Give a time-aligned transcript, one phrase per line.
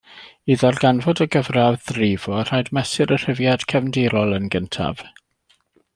[0.53, 5.05] I ddarganfod y gyfradd rifo, rhaid mesur y rhifiad cefndirol yn gyntaf.